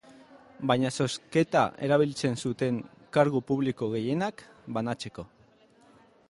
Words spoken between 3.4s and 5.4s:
publiko gehienak banatzeko.